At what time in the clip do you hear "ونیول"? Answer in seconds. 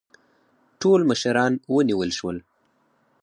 1.73-2.09